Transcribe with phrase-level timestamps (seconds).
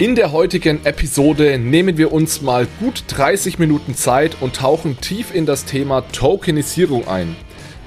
[0.00, 5.34] In der heutigen Episode nehmen wir uns mal gut 30 Minuten Zeit und tauchen tief
[5.34, 7.36] in das Thema Tokenisierung ein.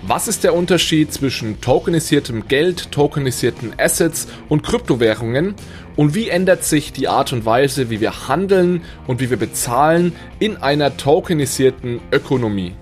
[0.03, 5.55] Was ist der Unterschied zwischen tokenisiertem Geld, tokenisierten Assets und Kryptowährungen?
[5.95, 10.13] Und wie ändert sich die Art und Weise, wie wir handeln und wie wir bezahlen
[10.37, 12.75] in einer tokenisierten Ökonomie?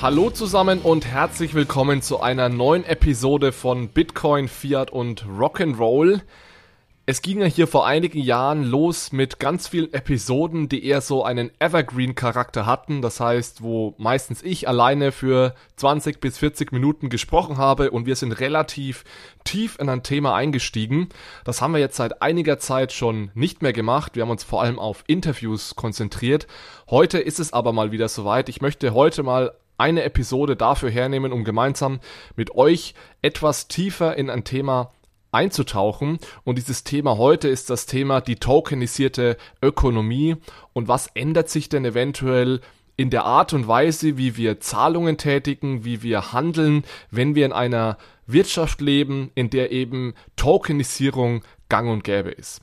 [0.00, 6.20] Hallo zusammen und herzlich willkommen zu einer neuen Episode von Bitcoin, Fiat und Rock'n'Roll.
[7.04, 11.24] Es ging ja hier vor einigen Jahren los mit ganz vielen Episoden, die eher so
[11.24, 13.02] einen Evergreen-Charakter hatten.
[13.02, 18.14] Das heißt, wo meistens ich alleine für 20 bis 40 Minuten gesprochen habe und wir
[18.14, 19.02] sind relativ
[19.42, 21.08] tief in ein Thema eingestiegen.
[21.42, 24.14] Das haben wir jetzt seit einiger Zeit schon nicht mehr gemacht.
[24.14, 26.46] Wir haben uns vor allem auf Interviews konzentriert.
[26.88, 28.48] Heute ist es aber mal wieder soweit.
[28.48, 32.00] Ich möchte heute mal eine Episode dafür hernehmen, um gemeinsam
[32.36, 34.92] mit euch etwas tiefer in ein Thema
[35.32, 36.18] einzutauchen.
[36.44, 40.36] Und dieses Thema heute ist das Thema die tokenisierte Ökonomie.
[40.72, 42.60] Und was ändert sich denn eventuell
[42.96, 47.52] in der Art und Weise, wie wir Zahlungen tätigen, wie wir handeln, wenn wir in
[47.52, 52.60] einer Wirtschaft leben, in der eben Tokenisierung gang und gäbe ist.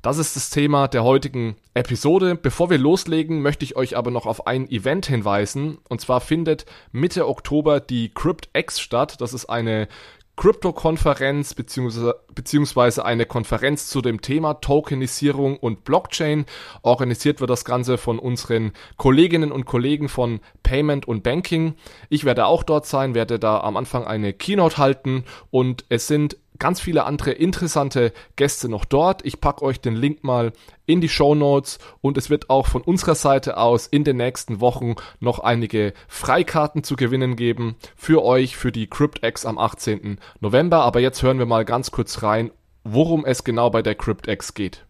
[0.00, 2.36] Das ist das Thema der heutigen Episode.
[2.36, 5.78] Bevor wir loslegen, möchte ich euch aber noch auf ein Event hinweisen.
[5.88, 9.20] Und zwar findet Mitte Oktober die CryptX statt.
[9.20, 9.88] Das ist eine
[10.36, 16.46] Krypto-Konferenz beziehungsweise eine Konferenz zu dem Thema Tokenisierung und Blockchain.
[16.82, 21.74] Organisiert wird das Ganze von unseren Kolleginnen und Kollegen von Payment und Banking.
[22.08, 26.36] Ich werde auch dort sein, werde da am Anfang eine Keynote halten und es sind
[26.58, 29.24] ganz viele andere interessante Gäste noch dort.
[29.24, 30.52] Ich packe euch den Link mal
[30.86, 34.60] in die Show Notes und es wird auch von unserer Seite aus in den nächsten
[34.60, 40.18] Wochen noch einige Freikarten zu gewinnen geben für euch für die CryptX am 18.
[40.40, 40.82] November.
[40.82, 42.50] Aber jetzt hören wir mal ganz kurz rein,
[42.84, 44.84] worum es genau bei der CryptX geht.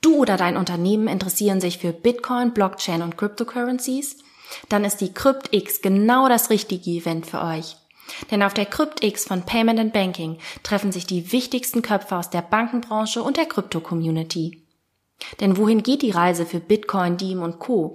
[0.00, 4.18] Du oder dein Unternehmen interessieren sich für Bitcoin, Blockchain und Cryptocurrencies?
[4.68, 7.76] Dann ist die CryptX genau das richtige Event für euch.
[8.30, 12.42] Denn auf der CryptX von Payment and Banking treffen sich die wichtigsten Köpfe aus der
[12.42, 14.64] Bankenbranche und der Krypto-Community.
[15.40, 17.94] Denn wohin geht die Reise für Bitcoin, Diem und Co?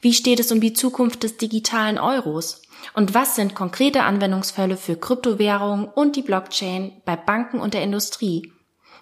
[0.00, 2.62] Wie steht es um die Zukunft des digitalen Euros?
[2.94, 8.52] Und was sind konkrete Anwendungsfälle für Kryptowährungen und die Blockchain bei Banken und der Industrie?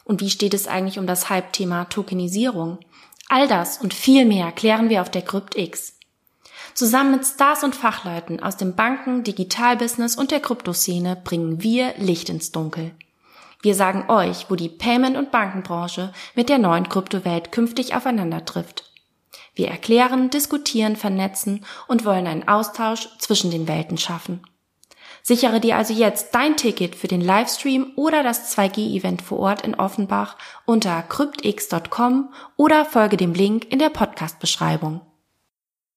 [0.04, 2.78] Und wie steht es eigentlich um das Hype-Thema Tokenisierung?
[3.28, 5.94] All das und viel mehr klären wir auf der CryptX.
[6.74, 12.28] Zusammen mit Stars und Fachleuten aus dem Banken-, Digitalbusiness und der Kryptoszene bringen wir Licht
[12.28, 12.90] ins Dunkel.
[13.62, 18.90] Wir sagen euch, wo die Payment- und Bankenbranche mit der neuen Kryptowelt künftig aufeinander trifft.
[19.54, 24.42] Wir erklären, diskutieren, vernetzen und wollen einen Austausch zwischen den Welten schaffen.
[25.22, 29.76] Sichere dir also jetzt dein Ticket für den Livestream oder das 2G-Event vor Ort in
[29.76, 30.36] Offenbach
[30.66, 35.00] unter cryptx.com oder folge dem Link in der Podcast-Beschreibung.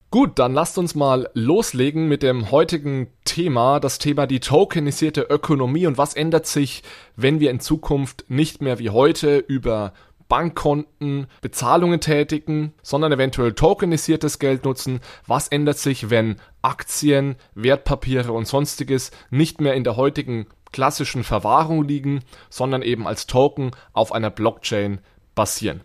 [0.10, 5.86] Gut, dann lasst uns mal loslegen mit dem heutigen Thema, das Thema die tokenisierte Ökonomie
[5.86, 6.82] und was ändert sich,
[7.18, 9.92] wenn wir in Zukunft nicht mehr wie heute über
[10.30, 15.02] Bankkonten Bezahlungen tätigen, sondern eventuell tokenisiertes Geld nutzen.
[15.26, 21.84] Was ändert sich, wenn Aktien, Wertpapiere und sonstiges nicht mehr in der heutigen klassischen Verwahrung
[21.84, 25.00] liegen, sondern eben als Token auf einer Blockchain
[25.36, 25.82] basieren?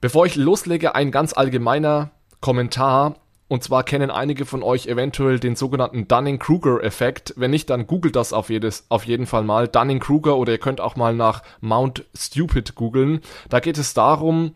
[0.00, 2.10] Bevor ich loslege, ein ganz allgemeiner
[2.40, 3.16] Kommentar.
[3.48, 7.32] Und zwar kennen einige von euch eventuell den sogenannten Dunning-Kruger-Effekt.
[7.36, 9.68] Wenn nicht, dann googelt das auf, jedes, auf jeden Fall mal.
[9.68, 13.20] Dunning-Kruger oder ihr könnt auch mal nach Mount Stupid googeln.
[13.48, 14.54] Da geht es darum,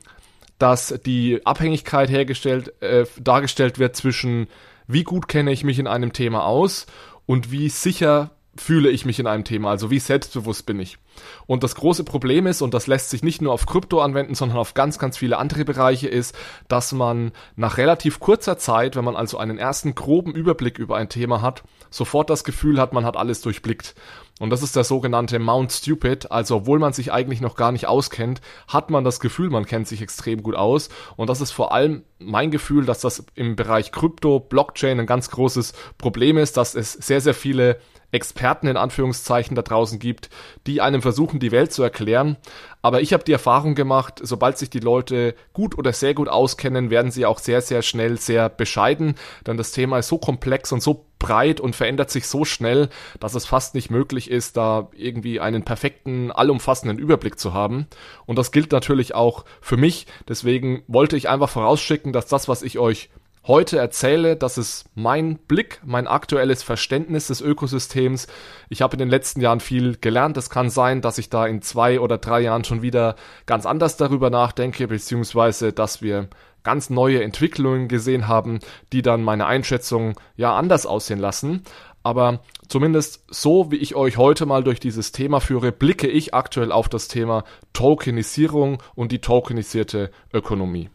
[0.58, 4.46] dass die Abhängigkeit hergestellt, äh, dargestellt wird zwischen
[4.86, 6.86] wie gut kenne ich mich in einem Thema aus
[7.24, 10.98] und wie sicher fühle ich mich in einem Thema, also wie selbstbewusst bin ich.
[11.46, 14.58] Und das große Problem ist, und das lässt sich nicht nur auf Krypto anwenden, sondern
[14.58, 16.36] auf ganz, ganz viele andere Bereiche, ist,
[16.68, 21.08] dass man nach relativ kurzer Zeit, wenn man also einen ersten groben Überblick über ein
[21.08, 23.94] Thema hat, sofort das Gefühl hat, man hat alles durchblickt.
[24.38, 26.32] Und das ist der sogenannte Mount Stupid.
[26.32, 29.86] Also, obwohl man sich eigentlich noch gar nicht auskennt, hat man das Gefühl, man kennt
[29.86, 30.88] sich extrem gut aus.
[31.16, 35.30] Und das ist vor allem mein Gefühl, dass das im Bereich Krypto, Blockchain ein ganz
[35.30, 37.78] großes Problem ist, dass es sehr, sehr viele
[38.12, 40.30] Experten in Anführungszeichen da draußen gibt,
[40.66, 42.36] die einem versuchen, die Welt zu erklären.
[42.82, 46.90] Aber ich habe die Erfahrung gemacht, sobald sich die Leute gut oder sehr gut auskennen,
[46.90, 49.14] werden sie auch sehr, sehr schnell sehr bescheiden.
[49.46, 52.88] Denn das Thema ist so komplex und so breit und verändert sich so schnell,
[53.20, 57.86] dass es fast nicht möglich ist, da irgendwie einen perfekten, allumfassenden Überblick zu haben.
[58.26, 60.06] Und das gilt natürlich auch für mich.
[60.28, 63.08] Deswegen wollte ich einfach vorausschicken, dass das, was ich euch
[63.46, 68.28] heute erzähle, das ist mein Blick, mein aktuelles Verständnis des Ökosystems.
[68.68, 70.36] Ich habe in den letzten Jahren viel gelernt.
[70.36, 73.16] Es kann sein, dass ich da in zwei oder drei Jahren schon wieder
[73.46, 76.28] ganz anders darüber nachdenke, beziehungsweise dass wir
[76.62, 78.60] ganz neue Entwicklungen gesehen haben,
[78.92, 81.62] die dann meine Einschätzung ja anders aussehen lassen.
[82.04, 86.72] Aber zumindest so, wie ich euch heute mal durch dieses Thema führe, blicke ich aktuell
[86.72, 90.90] auf das Thema Tokenisierung und die tokenisierte Ökonomie.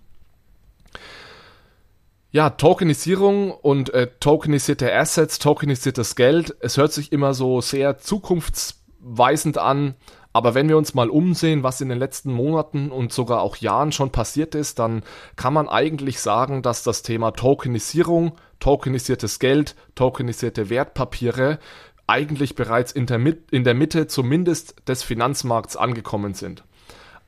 [2.32, 9.58] Ja, Tokenisierung und äh, tokenisierte Assets, tokenisiertes Geld, es hört sich immer so sehr zukunftsweisend
[9.58, 9.96] an,
[10.34, 13.94] aber wenn wir uns mal umsehen, was in den letzten Monaten und sogar auch Jahren
[13.94, 15.04] schon passiert ist, dann
[15.38, 21.60] kann man eigentlich sagen, dass das Thema Tokenisierung, tokenisiertes Geld, tokenisierte Wertpapiere
[22.08, 23.20] eigentlich bereits in der,
[23.52, 26.66] in der Mitte zumindest des Finanzmarkts angekommen sind.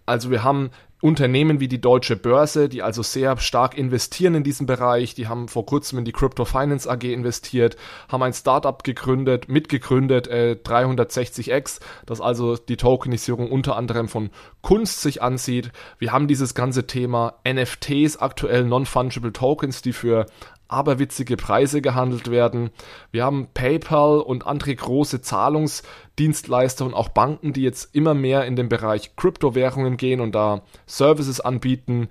[0.05, 4.65] Also wir haben Unternehmen wie die Deutsche Börse, die also sehr stark investieren in diesem
[4.65, 7.77] Bereich, die haben vor kurzem in die Crypto Finance AG investiert,
[8.09, 14.29] haben ein Startup gegründet, mitgegründet, äh, 360X, das also die Tokenisierung unter anderem von
[14.61, 15.71] Kunst sich ansieht.
[15.99, 20.25] Wir haben dieses ganze Thema NFTs, aktuell Non-Fungible Tokens, die für
[20.69, 22.69] aberwitzige Preise gehandelt werden.
[23.11, 28.55] Wir haben PayPal und andere große Zahlungsdienstleister und auch Banken, die jetzt immer mehr in
[28.55, 32.07] den Bereich Kryptowährungen gehen und da Services anbieten.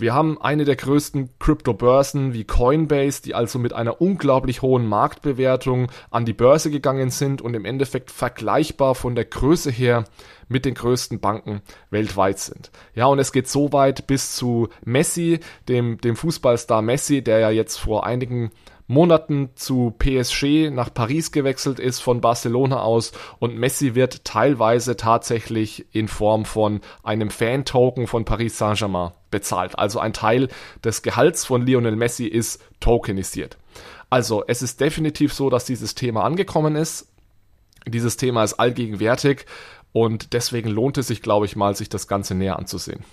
[0.00, 5.92] Wir haben eine der größten Kryptobörsen wie Coinbase, die also mit einer unglaublich hohen Marktbewertung
[6.10, 10.04] an die Börse gegangen sind und im Endeffekt vergleichbar von der Größe her
[10.48, 11.60] mit den größten Banken
[11.90, 12.70] weltweit sind.
[12.94, 17.50] Ja, und es geht so weit bis zu Messi, dem, dem Fußballstar Messi, der ja
[17.50, 18.52] jetzt vor einigen
[18.90, 25.86] Monaten zu PSG nach Paris gewechselt ist von Barcelona aus und Messi wird teilweise tatsächlich
[25.92, 29.78] in Form von einem Fan-Token von Paris Saint-Germain bezahlt.
[29.78, 30.48] Also ein Teil
[30.82, 33.58] des Gehalts von Lionel Messi ist tokenisiert.
[34.10, 37.06] Also es ist definitiv so, dass dieses Thema angekommen ist.
[37.86, 39.46] Dieses Thema ist allgegenwärtig
[39.92, 43.04] und deswegen lohnt es sich, glaube ich mal, sich das Ganze näher anzusehen.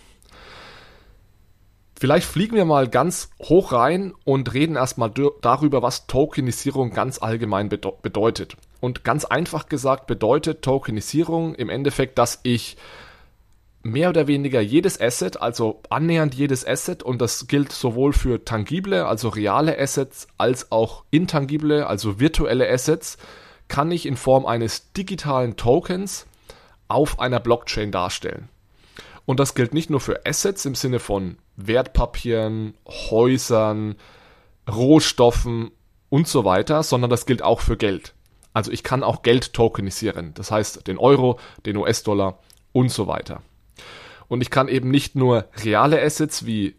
[2.00, 5.12] Vielleicht fliegen wir mal ganz hoch rein und reden erstmal
[5.42, 8.56] darüber, was Tokenisierung ganz allgemein bedeutet.
[8.80, 12.78] Und ganz einfach gesagt bedeutet Tokenisierung im Endeffekt, dass ich
[13.82, 19.08] mehr oder weniger jedes Asset, also annähernd jedes Asset, und das gilt sowohl für tangible,
[19.08, 23.18] also reale Assets, als auch intangible, also virtuelle Assets,
[23.70, 26.28] kann ich in Form eines digitalen Tokens
[26.90, 28.50] auf einer Blockchain darstellen.
[29.28, 33.96] Und das gilt nicht nur für Assets im Sinne von Wertpapieren, Häusern,
[34.72, 35.72] Rohstoffen
[36.08, 38.14] und so weiter, sondern das gilt auch für Geld.
[38.54, 42.40] Also ich kann auch Geld tokenisieren, das heißt den Euro, den US-Dollar
[42.72, 43.42] und so weiter.
[44.30, 46.78] Und ich kann eben nicht nur reale Assets wie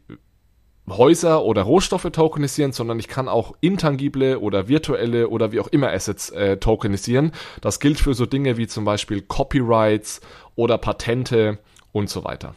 [0.89, 5.93] Häuser oder Rohstoffe tokenisieren, sondern ich kann auch intangible oder virtuelle oder wie auch immer
[5.93, 7.33] Assets äh, tokenisieren.
[7.61, 10.23] Das gilt für so Dinge wie zum Beispiel Copyrights
[10.57, 11.59] oder Patente
[11.93, 12.55] und so weiter.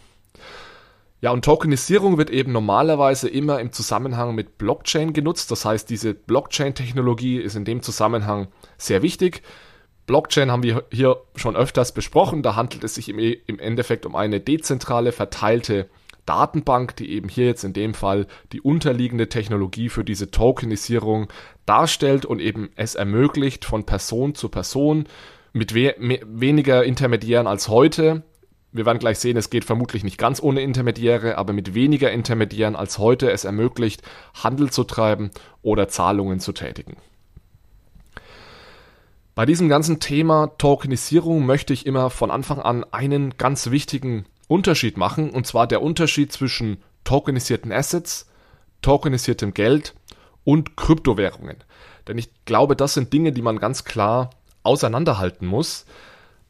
[1.21, 5.51] Ja, und Tokenisierung wird eben normalerweise immer im Zusammenhang mit Blockchain genutzt.
[5.51, 8.47] Das heißt, diese Blockchain-Technologie ist in dem Zusammenhang
[8.77, 9.43] sehr wichtig.
[10.07, 12.41] Blockchain haben wir hier schon öfters besprochen.
[12.41, 15.89] Da handelt es sich im, im Endeffekt um eine dezentrale, verteilte
[16.25, 21.27] Datenbank, die eben hier jetzt in dem Fall die unterliegende Technologie für diese Tokenisierung
[21.67, 25.05] darstellt und eben es ermöglicht, von Person zu Person
[25.53, 28.23] mit we weniger Intermediären als heute
[28.71, 32.75] wir werden gleich sehen, es geht vermutlich nicht ganz ohne Intermediäre, aber mit weniger Intermediären
[32.75, 34.01] als heute es ermöglicht,
[34.33, 36.97] Handel zu treiben oder Zahlungen zu tätigen.
[39.35, 44.97] Bei diesem ganzen Thema Tokenisierung möchte ich immer von Anfang an einen ganz wichtigen Unterschied
[44.97, 48.29] machen, und zwar der Unterschied zwischen tokenisierten Assets,
[48.81, 49.95] tokenisiertem Geld
[50.43, 51.57] und Kryptowährungen.
[52.07, 54.31] Denn ich glaube, das sind Dinge, die man ganz klar
[54.63, 55.85] auseinanderhalten muss.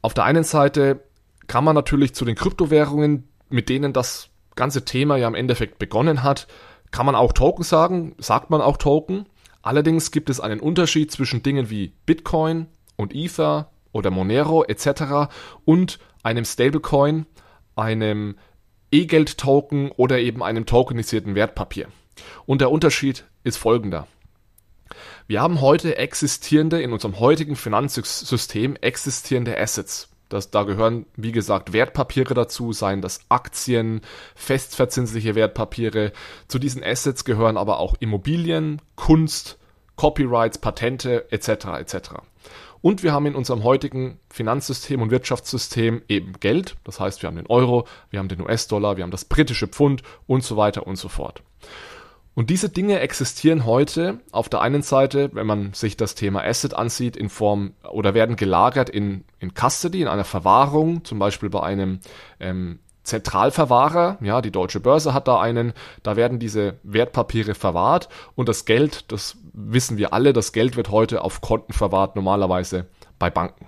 [0.02, 1.00] Auf der einen Seite
[1.46, 6.22] kann man natürlich zu den Kryptowährungen, mit denen das ganze Thema ja im Endeffekt begonnen
[6.22, 6.46] hat,
[6.90, 9.26] kann man auch Token sagen, sagt man auch Token.
[9.62, 15.32] Allerdings gibt es einen Unterschied zwischen Dingen wie Bitcoin und Ether oder Monero etc.
[15.64, 17.26] und einem Stablecoin,
[17.76, 18.36] einem
[18.90, 21.88] E-Geld-Token oder eben einem tokenisierten Wertpapier.
[22.44, 24.06] Und der Unterschied ist folgender.
[25.26, 30.11] Wir haben heute existierende, in unserem heutigen Finanzsystem existierende Assets.
[30.32, 34.00] Das, da gehören, wie gesagt, Wertpapiere dazu, seien das Aktien,
[34.34, 36.12] festverzinsliche Wertpapiere.
[36.48, 39.58] Zu diesen Assets gehören aber auch Immobilien, Kunst,
[39.96, 41.48] Copyrights, Patente etc.
[41.78, 41.96] etc.
[42.80, 46.76] Und wir haben in unserem heutigen Finanzsystem und Wirtschaftssystem eben Geld.
[46.84, 50.02] Das heißt, wir haben den Euro, wir haben den US-Dollar, wir haben das britische Pfund
[50.26, 51.42] und so weiter und so fort.
[52.34, 56.72] Und diese Dinge existieren heute auf der einen Seite, wenn man sich das Thema Asset
[56.72, 61.62] ansieht, in Form oder werden gelagert in, in Custody, in einer Verwahrung, zum Beispiel bei
[61.62, 62.00] einem
[62.40, 65.72] ähm, Zentralverwahrer, ja, die Deutsche Börse hat da einen,
[66.02, 68.08] da werden diese Wertpapiere verwahrt.
[68.34, 72.86] Und das Geld, das wissen wir alle, das Geld wird heute auf Konten verwahrt, normalerweise
[73.18, 73.66] bei Banken.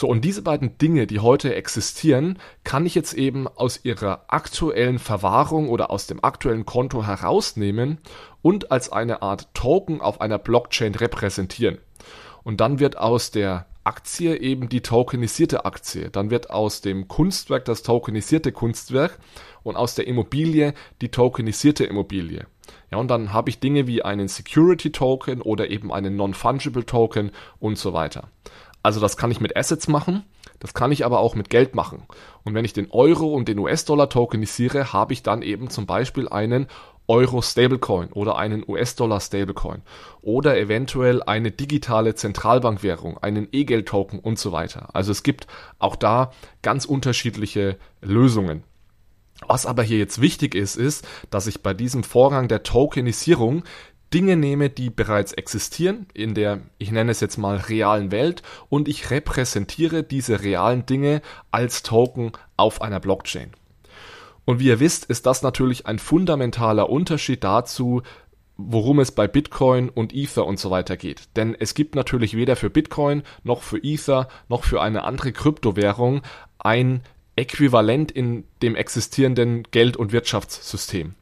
[0.00, 4.98] So, und diese beiden Dinge, die heute existieren, kann ich jetzt eben aus ihrer aktuellen
[4.98, 7.98] Verwahrung oder aus dem aktuellen Konto herausnehmen
[8.40, 11.76] und als eine Art Token auf einer Blockchain repräsentieren.
[12.44, 16.08] Und dann wird aus der Aktie eben die tokenisierte Aktie.
[16.08, 19.18] Dann wird aus dem Kunstwerk das tokenisierte Kunstwerk
[19.62, 22.46] und aus der Immobilie die tokenisierte Immobilie.
[22.90, 27.32] Ja, und dann habe ich Dinge wie einen Security Token oder eben einen Non-Fungible Token
[27.58, 28.30] und so weiter.
[28.82, 30.24] Also das kann ich mit Assets machen,
[30.58, 32.04] das kann ich aber auch mit Geld machen.
[32.44, 36.28] Und wenn ich den Euro und den US-Dollar tokenisiere, habe ich dann eben zum Beispiel
[36.28, 36.66] einen
[37.10, 39.82] Euro Stablecoin oder einen US-Dollar Stablecoin
[40.22, 44.90] oder eventuell eine digitale Zentralbankwährung, einen E-Geld-Token und so weiter.
[44.94, 45.48] Also es gibt
[45.80, 46.30] auch da
[46.62, 48.62] ganz unterschiedliche Lösungen.
[49.48, 53.64] Was aber hier jetzt wichtig ist, ist, dass ich bei diesem Vorgang der Tokenisierung
[54.12, 58.88] Dinge nehme, die bereits existieren in der, ich nenne es jetzt mal realen Welt und
[58.88, 63.52] ich repräsentiere diese realen Dinge als Token auf einer Blockchain.
[64.44, 68.02] Und wie ihr wisst, ist das natürlich ein fundamentaler Unterschied dazu,
[68.56, 71.28] worum es bei Bitcoin und Ether und so weiter geht.
[71.36, 76.22] Denn es gibt natürlich weder für Bitcoin noch für Ether noch für eine andere Kryptowährung
[76.58, 77.02] ein
[77.36, 81.14] Äquivalent in dem existierenden Geld- und Wirtschaftssystem.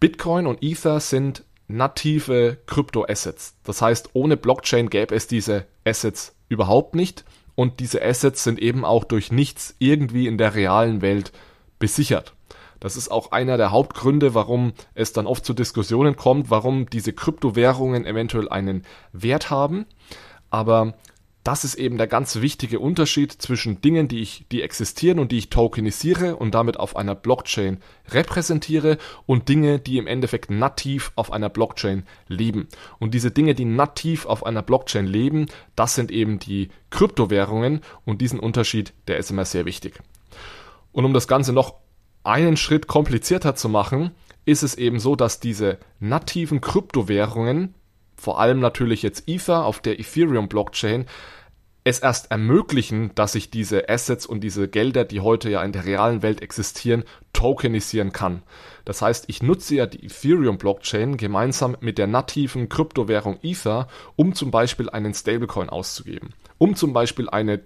[0.00, 3.56] Bitcoin und Ether sind native Kryptoassets.
[3.62, 8.84] Das heißt, ohne Blockchain gäbe es diese Assets überhaupt nicht und diese Assets sind eben
[8.84, 11.32] auch durch nichts irgendwie in der realen Welt
[11.78, 12.34] besichert.
[12.80, 17.12] Das ist auch einer der Hauptgründe, warum es dann oft zu Diskussionen kommt, warum diese
[17.12, 19.86] Kryptowährungen eventuell einen Wert haben.
[20.50, 20.94] Aber
[21.44, 25.38] das ist eben der ganz wichtige Unterschied zwischen Dingen, die ich, die existieren und die
[25.38, 27.78] ich tokenisiere und damit auf einer Blockchain
[28.10, 32.68] repräsentiere und Dinge, die im Endeffekt nativ auf einer Blockchain leben.
[32.98, 38.20] Und diese Dinge, die nativ auf einer Blockchain leben, das sind eben die Kryptowährungen und
[38.20, 40.00] diesen Unterschied, der ist immer sehr wichtig.
[40.92, 41.74] Und um das Ganze noch
[42.24, 44.10] einen Schritt komplizierter zu machen,
[44.44, 47.74] ist es eben so, dass diese nativen Kryptowährungen,
[48.18, 51.06] vor allem natürlich jetzt Ether auf der Ethereum Blockchain,
[51.84, 55.86] es erst ermöglichen, dass ich diese Assets und diese Gelder, die heute ja in der
[55.86, 58.42] realen Welt existieren, tokenisieren kann.
[58.84, 64.50] Das heißt, ich nutze ja die Ethereum-Blockchain gemeinsam mit der nativen Kryptowährung Ether, um zum
[64.50, 67.60] Beispiel einen Stablecoin auszugeben, um zum Beispiel eine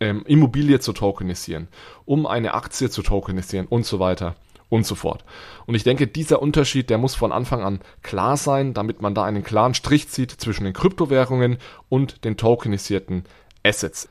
[0.00, 1.68] ähm, Immobilie zu tokenisieren,
[2.04, 4.34] um eine Aktie zu tokenisieren und so weiter
[4.72, 5.22] und so fort.
[5.66, 9.22] Und ich denke, dieser Unterschied, der muss von Anfang an klar sein, damit man da
[9.22, 11.58] einen klaren Strich zieht zwischen den Kryptowährungen
[11.90, 13.24] und den tokenisierten
[13.62, 14.08] Assets.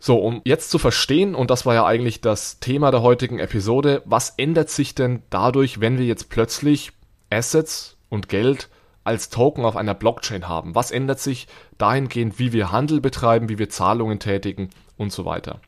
[0.00, 4.02] So, um jetzt zu verstehen, und das war ja eigentlich das Thema der heutigen Episode,
[4.04, 6.90] was ändert sich denn dadurch, wenn wir jetzt plötzlich
[7.30, 8.70] Assets und Geld
[9.04, 10.74] als Token auf einer Blockchain haben?
[10.74, 11.46] Was ändert sich
[11.78, 15.60] dahingehend, wie wir Handel betreiben, wie wir Zahlungen tätigen und so weiter?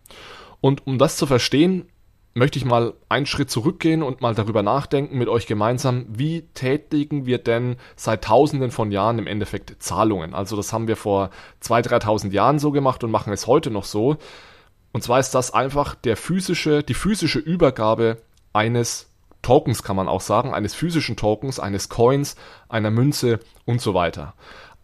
[0.61, 1.87] Und um das zu verstehen,
[2.35, 7.27] möchte ich mal einen Schritt zurückgehen und mal darüber nachdenken mit euch gemeinsam, wie tätigen
[7.27, 10.35] wir denn seit tausenden von Jahren im Endeffekt Zahlungen?
[10.35, 11.31] Also das haben wir vor
[11.63, 14.17] 2.000, 3.000 Jahren so gemacht und machen es heute noch so.
[14.93, 18.19] Und zwar ist das einfach der physische, die physische Übergabe
[18.53, 19.11] eines
[19.43, 22.37] Tokens, kann man auch sagen, eines physischen Tokens, eines Coins,
[22.69, 24.35] einer Münze und so weiter.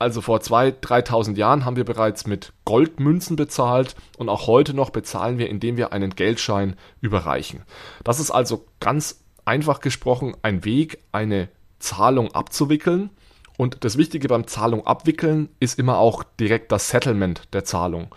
[0.00, 4.88] Also vor 2.000, 3.000 Jahren haben wir bereits mit Goldmünzen bezahlt und auch heute noch
[4.88, 7.64] bezahlen wir, indem wir einen Geldschein überreichen.
[8.02, 13.10] Das ist also ganz einfach gesprochen ein Weg, eine Zahlung abzuwickeln.
[13.58, 18.14] Und das Wichtige beim Zahlung abwickeln ist immer auch direkt das Settlement der Zahlung.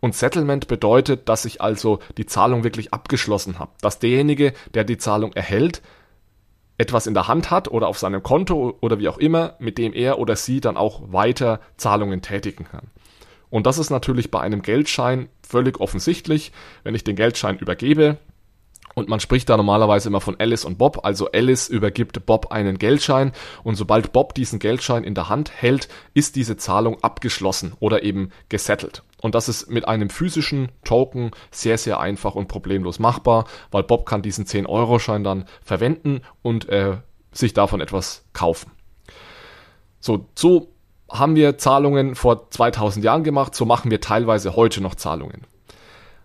[0.00, 3.70] Und Settlement bedeutet, dass ich also die Zahlung wirklich abgeschlossen habe.
[3.82, 5.80] Dass derjenige, der die Zahlung erhält,
[6.80, 9.92] etwas in der Hand hat oder auf seinem Konto oder wie auch immer, mit dem
[9.92, 12.90] er oder sie dann auch weiter Zahlungen tätigen kann.
[13.50, 16.52] Und das ist natürlich bei einem Geldschein völlig offensichtlich.
[16.82, 18.16] Wenn ich den Geldschein übergebe,
[18.94, 21.04] und man spricht da normalerweise immer von Alice und Bob.
[21.04, 23.32] Also Alice übergibt Bob einen Geldschein
[23.62, 28.30] und sobald Bob diesen Geldschein in der Hand hält, ist diese Zahlung abgeschlossen oder eben
[28.48, 29.04] gesettelt.
[29.20, 34.06] Und das ist mit einem physischen Token sehr, sehr einfach und problemlos machbar, weil Bob
[34.06, 36.96] kann diesen 10-Euro-Schein dann verwenden und äh,
[37.32, 38.70] sich davon etwas kaufen.
[40.00, 40.72] So, so
[41.10, 45.46] haben wir Zahlungen vor 2000 Jahren gemacht, so machen wir teilweise heute noch Zahlungen.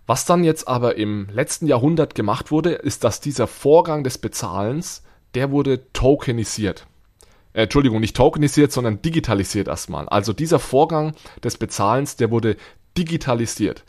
[0.08, 5.04] Was dann jetzt aber im letzten Jahrhundert gemacht wurde, ist, dass dieser Vorgang des Bezahlens,
[5.34, 6.86] der wurde tokenisiert.
[7.54, 10.08] äh, Entschuldigung, nicht tokenisiert, sondern digitalisiert erstmal.
[10.08, 12.58] Also dieser Vorgang des Bezahlens, der wurde
[12.98, 13.84] digitalisiert.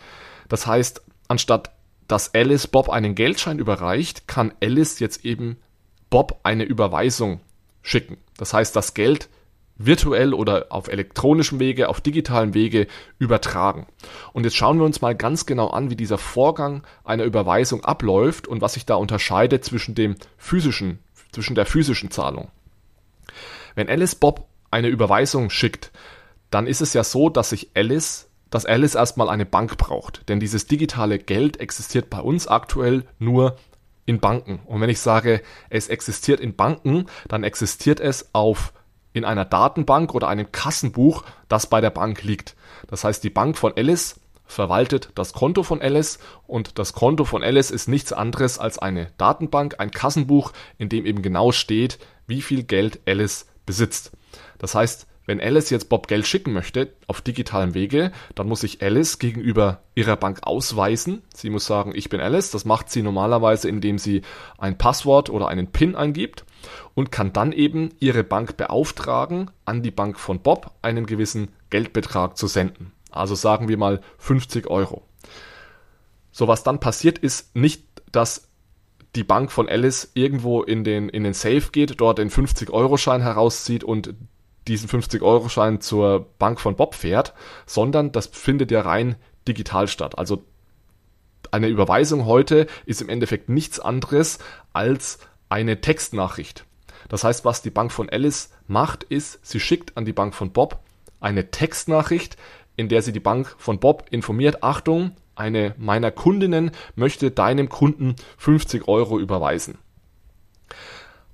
[0.49, 1.77] Das heißt, anstatt
[2.09, 5.57] dass Alice Bob einen Geldschein überreicht, kann Alice jetzt eben
[6.11, 7.41] Bob eine Überweisung
[7.83, 8.19] schicken.
[8.37, 9.29] Das heißt, das Geld
[9.79, 12.87] virtuell oder auf elektronischem Wege, auf digitalem Wege
[13.19, 13.87] übertragen.
[14.33, 18.49] Und jetzt schauen wir uns mal ganz genau an, wie dieser Vorgang einer Überweisung abläuft
[18.49, 21.01] und was sich da unterscheidet zwischen dem physischen,
[21.33, 22.49] zwischen der physischen Zahlung.
[23.75, 25.93] Wenn Alice Bob eine Überweisung schickt,
[26.51, 30.27] dann ist es ja so, dass sich Alice, dass Alice erstmal eine Bank braucht.
[30.31, 33.59] Denn dieses digitale Geld existiert bei uns aktuell nur
[34.07, 34.61] in Banken.
[34.65, 38.73] Und wenn ich sage, es existiert in Banken, dann existiert es auf
[39.13, 42.57] in einer Datenbank oder einem Kassenbuch, das bei der Bank liegt.
[42.87, 47.43] Das heißt, die Bank von Alice verwaltet das Konto von Alice und das Konto von
[47.43, 52.41] Alice ist nichts anderes als eine Datenbank, ein Kassenbuch, in dem eben genau steht, wie
[52.41, 54.13] viel Geld Alice besitzt.
[54.57, 58.80] Das heißt, wenn Alice jetzt Bob Geld schicken möchte auf digitalem Wege, dann muss sich
[58.83, 61.23] Alice gegenüber ihrer Bank ausweisen.
[61.35, 62.52] Sie muss sagen, ich bin Alice.
[62.52, 64.23] Das macht sie normalerweise, indem sie
[64.56, 66.45] ein Passwort oder einen PIN eingibt
[66.95, 72.37] und kann dann eben ihre Bank beauftragen, an die Bank von Bob einen gewissen Geldbetrag
[72.37, 72.92] zu senden.
[73.11, 75.02] Also sagen wir mal 50 Euro.
[76.30, 78.49] So was dann passiert ist nicht, dass
[79.16, 83.83] die Bank von Alice irgendwo in den, in den Safe geht, dort den 50-Euro-Schein herauszieht
[83.83, 84.14] und
[84.69, 87.35] diesen 50-Euro-Schein zur Bank von Bob fährt,
[87.67, 90.19] sondern das findet ja rein digital statt.
[90.19, 90.43] Also
[91.51, 94.39] eine Überweisung heute ist im Endeffekt nichts anderes
[94.73, 95.19] als
[95.49, 96.65] eine Textnachricht.
[97.09, 100.51] Das heißt, was die Bank von Alice macht, ist, sie schickt an die Bank von
[100.51, 100.81] Bob
[101.21, 102.37] eine Textnachricht,
[102.77, 108.17] in der sie die Bank von Bob informiert, Achtung, eine meiner Kundinnen möchte deinem Kunden
[108.39, 109.79] 50 Euro überweisen.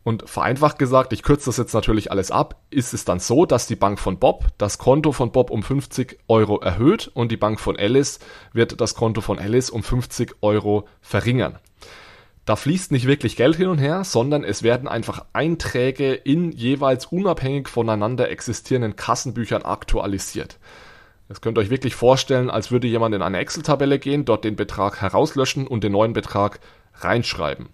[0.05, 3.69] Und vereinfacht gesagt, ich kürze das jetzt natürlich alles ab, ist es dann so, dass
[3.69, 7.61] die Bank von Bob das Konto von Bob um 50 Euro erhöht und die Bank
[7.61, 8.19] von Alice
[8.53, 11.59] wird das Konto von Alice um 50 Euro verringern.
[12.45, 17.07] Da fließt nicht wirklich Geld hin und her, sondern es werden einfach Einträge in jeweils
[17.07, 20.59] unabhängig voneinander existierenden Kassenbüchern aktualisiert.
[21.29, 24.57] Das könnt ihr euch wirklich vorstellen, als würde jemand in eine Excel-Tabelle gehen, dort den
[24.57, 26.59] Betrag herauslöschen und den neuen Betrag
[26.95, 27.69] reinschreiben.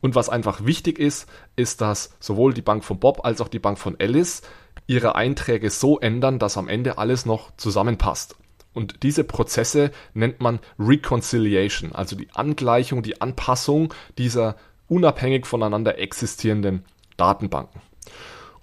[0.00, 3.58] Und was einfach wichtig ist, ist, dass sowohl die Bank von Bob als auch die
[3.58, 4.42] Bank von Alice
[4.86, 8.36] ihre Einträge so ändern, dass am Ende alles noch zusammenpasst.
[8.74, 14.56] Und diese Prozesse nennt man Reconciliation, also die Angleichung, die Anpassung dieser
[14.88, 16.84] unabhängig voneinander existierenden
[17.16, 17.82] Datenbanken.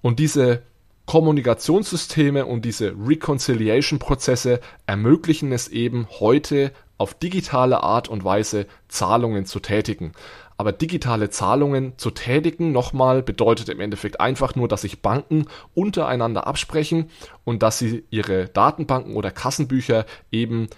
[0.02, 0.62] Und diese
[1.06, 9.58] Kommunikationssysteme und diese Reconciliation-Prozesse ermöglichen es eben heute auf digitale Art und Weise Zahlungen zu
[9.58, 10.12] tätigen.
[10.58, 16.46] Aber digitale Zahlungen zu tätigen, nochmal, bedeutet im Endeffekt einfach nur, dass sich Banken untereinander
[16.46, 17.08] absprechen
[17.44, 20.68] und dass sie ihre Datenbanken oder Kassenbücher eben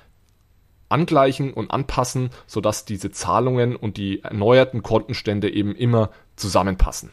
[0.88, 7.10] angleichen und anpassen, sodass diese Zahlungen und die erneuerten Kontenstände eben immer zusammenpassen.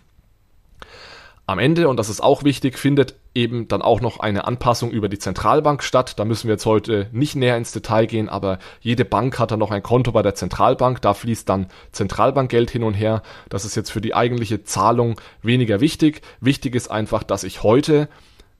[1.50, 5.10] Am Ende, und das ist auch wichtig, findet eben dann auch noch eine Anpassung über
[5.10, 6.20] die Zentralbank statt.
[6.20, 9.58] Da müssen wir jetzt heute nicht näher ins Detail gehen, aber jede Bank hat dann
[9.58, 11.02] noch ein Konto bei der Zentralbank.
[11.02, 13.24] Da fließt dann Zentralbankgeld hin und her.
[13.50, 16.22] Das ist jetzt für die eigentliche Zahlung weniger wichtig.
[16.40, 18.10] Wichtig ist einfach, dass ich heute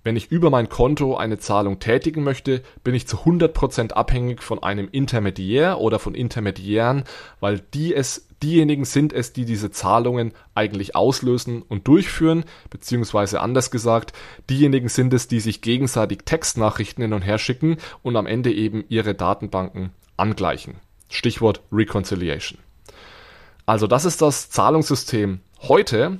[0.02, 4.64] wenn ich über mein Konto eine Zahlung tätigen möchte, bin ich zu 100% abhängig von
[4.64, 7.04] einem Intermediär oder von Intermediären,
[7.42, 13.72] weil die es, diejenigen sind es, die diese Zahlungen eigentlich auslösen und durchführen, beziehungsweise anders
[13.72, 14.14] gesagt,
[14.50, 18.84] diejenigen sind es, die sich gegenseitig Textnachrichten hin und her schicken und am Ende eben
[18.90, 20.76] ihre Datenbanken angleichen.
[21.10, 22.60] Stichwort Reconciliation.
[23.66, 26.20] Also das ist das Zahlungssystem heute.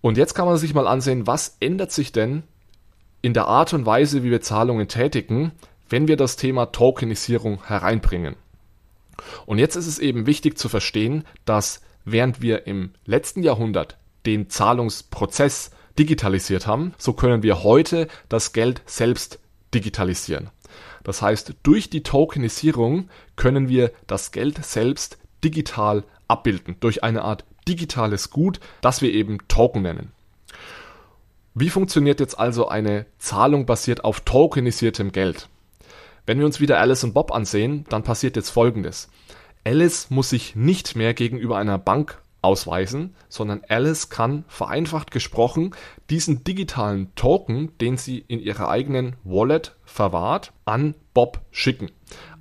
[0.00, 2.44] Und jetzt kann man sich mal ansehen, was ändert sich denn
[3.22, 5.52] in der Art und Weise, wie wir Zahlungen tätigen,
[5.88, 8.36] wenn wir das Thema Tokenisierung hereinbringen.
[9.46, 14.50] Und jetzt ist es eben wichtig zu verstehen, dass während wir im letzten Jahrhundert den
[14.50, 19.38] Zahlungsprozess digitalisiert haben, so können wir heute das Geld selbst
[19.74, 20.50] digitalisieren.
[21.02, 27.44] Das heißt, durch die Tokenisierung können wir das Geld selbst digital abbilden, durch eine Art
[27.66, 30.12] digitales Gut, das wir eben Token nennen.
[31.54, 35.48] Wie funktioniert jetzt also eine Zahlung basiert auf tokenisiertem Geld?
[36.28, 39.08] Wenn wir uns wieder Alice und Bob ansehen, dann passiert jetzt Folgendes.
[39.64, 45.74] Alice muss sich nicht mehr gegenüber einer Bank ausweisen, sondern Alice kann vereinfacht gesprochen
[46.10, 51.90] diesen digitalen Token, den sie in ihrer eigenen Wallet verwahrt, an Bob schicken.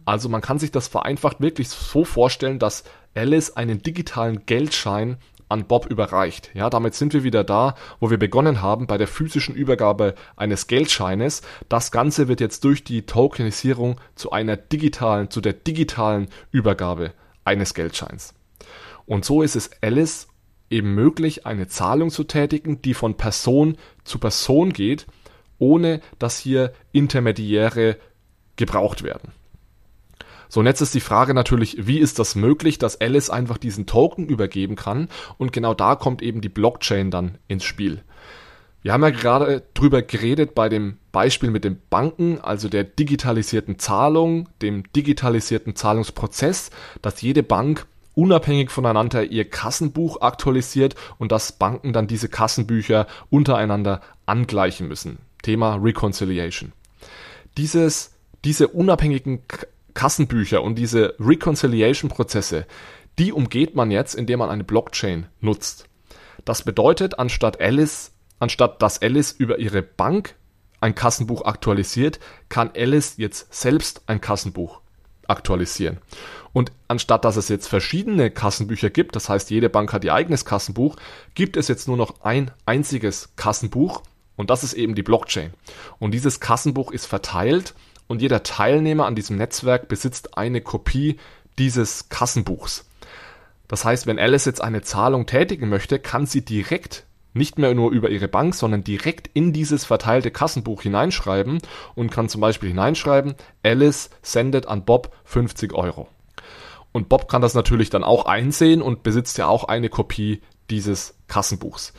[0.03, 2.83] Also man kann sich das vereinfacht wirklich so vorstellen, dass
[3.15, 5.15] Alice einen digitalen Geldschein
[5.49, 6.51] an Bob überreicht.
[6.53, 10.67] Ja, damit sind wir wieder da, wo wir begonnen haben bei der physischen Übergabe eines
[10.67, 11.41] Geldscheines.
[11.69, 17.13] Das Ganze wird jetzt durch die Tokenisierung zu einer digitalen, zu der digitalen Übergabe
[17.45, 18.33] eines Geldscheins.
[19.05, 20.27] Und so ist es Alice
[20.69, 25.07] eben möglich, eine Zahlung zu tätigen, die von Person zu Person geht,
[25.59, 27.97] ohne dass hier Intermediäre
[28.57, 29.31] gebraucht werden.
[30.49, 33.85] So, und jetzt ist die Frage natürlich, wie ist das möglich, dass Alice einfach diesen
[33.85, 35.09] Token übergeben kann?
[35.37, 38.03] Und genau da kommt eben die Blockchain dann ins Spiel.
[38.81, 43.79] Wir haben ja gerade drüber geredet bei dem Beispiel mit den Banken, also der digitalisierten
[43.79, 46.69] Zahlung, dem digitalisierten Zahlungsprozess,
[47.01, 54.01] dass jede Bank unabhängig voneinander ihr Kassenbuch aktualisiert und dass Banken dann diese Kassenbücher untereinander
[54.25, 55.19] angleichen müssen.
[55.43, 56.71] Thema Reconciliation.
[57.57, 59.41] Dieses, diese unabhängigen
[59.97, 62.67] Kassenbücher und diese Reconciliation-Prozesse,
[63.17, 65.89] die umgeht man jetzt, indem man eine Blockchain nutzt.
[66.45, 70.35] Das bedeutet, anstatt Alice, anstatt dass Alice über ihre Bank
[70.81, 74.81] ein Kassenbuch aktualisiert, kann Alice jetzt selbst ein Kassenbuch
[75.25, 75.97] aktualisieren.
[76.53, 80.45] Und anstatt dass es jetzt verschiedene Kassenbücher gibt, das heißt jede Bank hat ihr eigenes
[80.45, 80.95] Kassenbuch,
[81.33, 84.03] gibt es jetzt nur noch ein einziges Kassenbuch
[84.35, 85.55] und das ist eben die Blockchain.
[85.97, 87.73] Und dieses Kassenbuch ist verteilt
[88.07, 91.17] und jeder Teilnehmer an diesem Netzwerk besitzt eine Kopie
[91.59, 92.85] dieses Kassenbuchs.
[93.67, 97.91] Das heißt, wenn Alice jetzt eine Zahlung tätigen möchte, kann sie direkt nicht mehr nur
[97.91, 101.59] über ihre Bank, sondern direkt in dieses verteilte Kassenbuch hineinschreiben
[101.95, 106.07] und kann zum Beispiel hineinschreiben, Alice sendet an Bob 50 Euro.
[106.91, 111.15] Und Bob kann das natürlich dann auch einsehen und besitzt ja auch eine Kopie dieses
[111.27, 111.93] Kassenbuchs.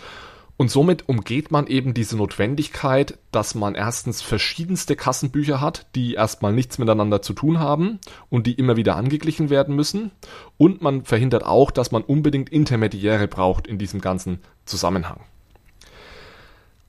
[0.59, 6.53] Und somit umgeht man eben diese Notwendigkeit, dass man erstens verschiedenste Kassenbücher hat, die erstmal
[6.53, 10.11] nichts miteinander zu tun haben und die immer wieder angeglichen werden müssen.
[10.57, 15.21] Und man verhindert auch, dass man unbedingt Intermediäre braucht in diesem ganzen Zusammenhang.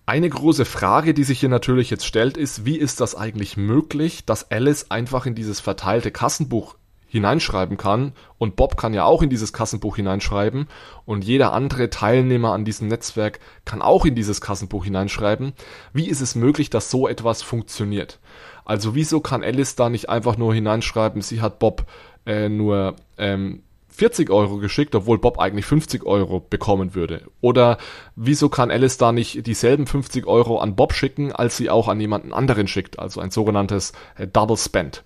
[0.08, 4.26] Eine große Frage, die sich hier natürlich jetzt stellt, ist, wie ist das eigentlich möglich,
[4.26, 6.76] dass Alice einfach in dieses verteilte Kassenbuch
[7.10, 10.68] hineinschreiben kann und Bob kann ja auch in dieses Kassenbuch hineinschreiben
[11.06, 15.54] und jeder andere Teilnehmer an diesem Netzwerk kann auch in dieses Kassenbuch hineinschreiben.
[15.92, 18.20] Wie ist es möglich, dass so etwas funktioniert?
[18.64, 21.86] Also wieso kann Alice da nicht einfach nur hineinschreiben, sie hat Bob
[22.26, 23.64] äh, nur ähm,
[24.00, 27.24] 40 Euro geschickt, obwohl Bob eigentlich 50 Euro bekommen würde?
[27.42, 27.78] Oder
[28.16, 32.00] wieso kann Alice da nicht dieselben 50 Euro an Bob schicken, als sie auch an
[32.00, 32.98] jemanden anderen schickt?
[33.00, 35.04] Also ein sogenanntes äh, Double Spend.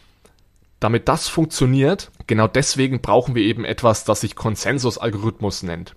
[0.84, 5.96] Damit das funktioniert, genau deswegen brauchen wir eben etwas, das sich Konsensusalgorithmus nennt.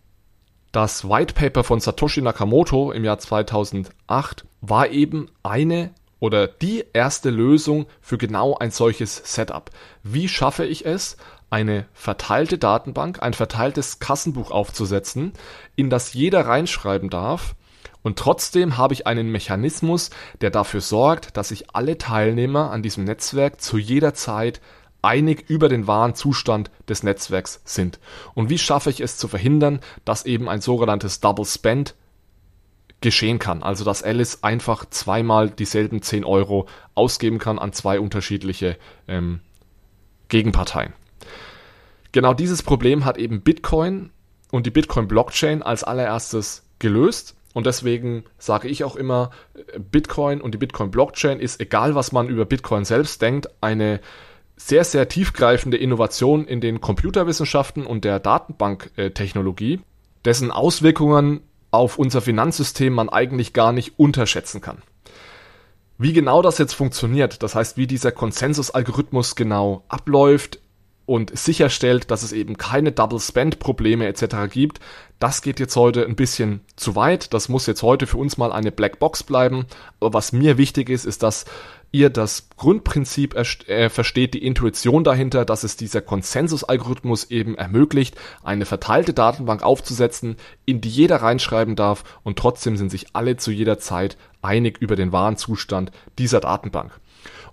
[0.71, 7.31] Das White Paper von Satoshi Nakamoto im Jahr 2008 war eben eine oder die erste
[7.31, 9.73] Lösung für genau ein solches Setup.
[10.05, 11.17] Wie schaffe ich es,
[11.51, 15.33] eine verteilte Datenbank, ein verteiltes Kassenbuch aufzusetzen,
[15.75, 17.57] in das jeder reinschreiben darf,
[18.07, 23.03] und trotzdem habe ich einen Mechanismus, der dafür sorgt, dass sich alle Teilnehmer an diesem
[23.03, 24.61] Netzwerk zu jeder Zeit
[25.03, 27.99] einig über den wahren Zustand des Netzwerks sind.
[28.35, 31.97] Und wie schaffe ich es zu verhindern, dass eben ein sogenanntes Double Spend
[33.01, 33.65] geschehen kann.
[33.65, 39.41] Also dass Alice einfach zweimal dieselben 10 Euro ausgeben kann an zwei unterschiedliche ähm,
[40.29, 40.93] Gegenparteien.
[42.13, 44.11] Genau dieses Problem hat eben Bitcoin
[44.53, 47.36] und die Bitcoin-Blockchain als allererstes gelöst.
[47.57, 49.31] Und deswegen sage ich auch immer,
[49.79, 54.01] Bitcoin und die Bitcoin-Blockchain ist, egal was man über Bitcoin selbst denkt, eine
[54.57, 59.81] sehr, sehr tiefgreifende Innovation in den Computerwissenschaften und der Datenbanktechnologie,
[60.27, 61.41] dessen Auswirkungen
[61.71, 64.83] auf unser Finanzsystem man eigentlich gar nicht unterschätzen kann.
[65.97, 70.61] Wie genau das jetzt funktioniert, das heißt, wie dieser Konsensusalgorithmus genau abläuft,
[71.07, 74.51] und sicherstellt, dass es eben keine Double Spend Probleme etc.
[74.51, 74.81] gibt.
[75.19, 77.33] Das geht jetzt heute ein bisschen zu weit.
[77.33, 79.67] Das muss jetzt heute für uns mal eine Black Box bleiben.
[80.01, 81.47] Aber was mir wichtig ist, ist, dass
[81.93, 88.67] ihr das Grundprinzip äh, versteht, die Intuition dahinter, dass es dieser Konsensusalgorithmus eben ermöglicht, eine
[88.67, 93.79] verteilte Datenbank aufzusetzen, in die jeder reinschreiben darf und trotzdem sind sich alle zu jeder
[93.79, 96.93] Zeit einig über den wahren Zustand dieser Datenbank.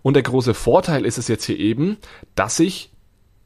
[0.02, 1.98] Und der große Vorteil ist es jetzt hier eben,
[2.36, 2.92] dass ich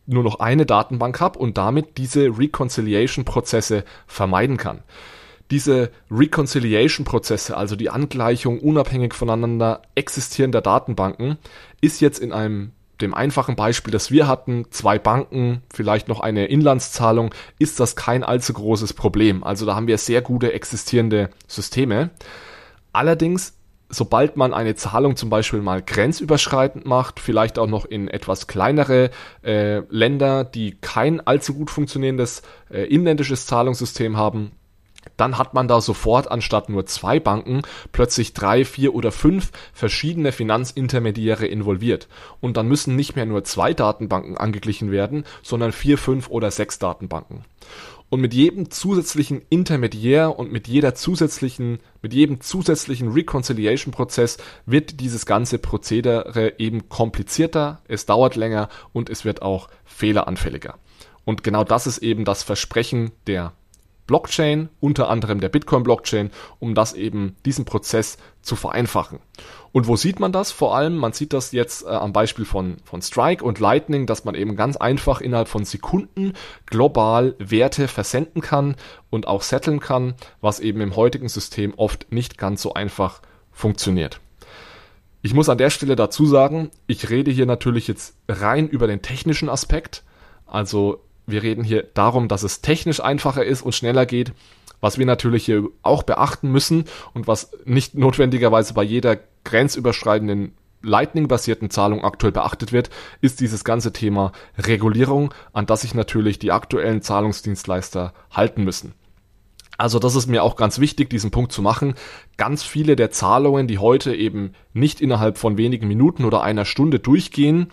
[0.08, 4.80] nur noch eine Datenbank habe und damit diese Reconciliation-Prozesse vermeiden kann.
[5.52, 11.38] Diese Reconciliation-Prozesse, also die Angleichung unabhängig voneinander existierender Datenbanken,
[11.80, 16.48] ist jetzt in einem dem einfachen Beispiel, das wir hatten, zwei Banken, vielleicht noch eine
[16.48, 19.43] Inlandszahlung, ist das kein allzu großes Problem.
[19.43, 22.10] Also da haben wir sehr gute existierende Systeme.
[22.93, 23.57] Allerdings
[23.89, 29.12] sobald man eine Zahlung zum Beispiel mal grenzüberschreitend macht, vielleicht auch noch in etwas kleinere
[29.43, 34.52] äh, Länder, die kein allzu gut funktionierendes äh, inländisches Zahlungssystem haben,
[35.15, 40.32] dann hat man da sofort anstatt nur zwei Banken plötzlich drei, vier oder fünf verschiedene
[40.32, 42.08] Finanzintermediäre involviert.
[42.41, 46.80] Und dann müssen nicht mehr nur zwei Datenbanken angeglichen werden, sondern vier, fünf oder sechs
[46.80, 47.45] Datenbanken.
[48.10, 55.26] Und mit jedem zusätzlichen Intermediär und mit jeder zusätzlichen, mit jedem zusätzlichen Reconciliation-Prozess wird dieses
[55.26, 60.76] ganze Prozedere eben komplizierter, es dauert länger und es wird auch fehleranfälliger.
[61.26, 63.52] Und genau das ist eben das Versprechen der
[64.08, 69.20] Blockchain, unter anderem der Bitcoin-Blockchain, um das eben, diesen Prozess zu vereinfachen.
[69.72, 70.52] Und wo sieht man das?
[70.52, 74.26] Vor allem, man sieht das jetzt äh, am Beispiel von, von Strike und Lightning, dass
[74.26, 76.34] man eben ganz einfach innerhalb von Sekunden
[76.65, 78.76] global Werte versenden kann
[79.10, 84.20] und auch setteln kann, was eben im heutigen System oft nicht ganz so einfach funktioniert.
[85.22, 89.02] Ich muss an der Stelle dazu sagen, ich rede hier natürlich jetzt rein über den
[89.02, 90.04] technischen Aspekt.
[90.46, 94.32] Also wir reden hier darum, dass es technisch einfacher ist und schneller geht.
[94.80, 101.70] Was wir natürlich hier auch beachten müssen und was nicht notwendigerweise bei jeder grenzüberschreitenden Lightning-basierten
[101.70, 107.02] Zahlung aktuell beachtet wird, ist dieses ganze Thema Regulierung, an das sich natürlich die aktuellen
[107.02, 108.94] Zahlungsdienstleister halten müssen.
[109.78, 111.94] Also das ist mir auch ganz wichtig, diesen Punkt zu machen.
[112.38, 117.00] Ganz viele der Zahlungen, die heute eben nicht innerhalb von wenigen Minuten oder einer Stunde
[117.00, 117.68] durchgehen,